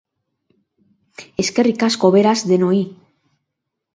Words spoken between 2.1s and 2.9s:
beraz, denoi!